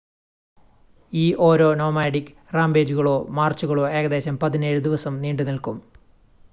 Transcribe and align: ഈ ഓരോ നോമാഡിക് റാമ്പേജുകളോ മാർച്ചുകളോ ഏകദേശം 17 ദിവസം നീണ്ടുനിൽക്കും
ഈ 1.13 1.35
ഓരോ 1.47 1.67
നോമാഡിക് 1.73 2.31
റാമ്പേജുകളോ 2.53 3.15
മാർച്ചുകളോ 3.37 3.85
ഏകദേശം 3.91 4.37
17 4.43 4.83
ദിവസം 4.87 5.21
നീണ്ടുനിൽക്കും 5.21 5.77